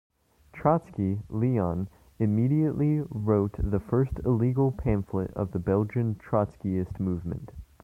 Trotsky, 0.51 1.19
Leon 1.29 1.87
immediately 2.17 3.01
wrote 3.11 3.55
the 3.59 3.79
first 3.79 4.17
illegal 4.25 4.71
pamphlet 4.71 5.29
of 5.35 5.51
the 5.51 5.59
Belgian 5.59 6.15
Trotskyist 6.15 6.99
movement. 6.99 7.51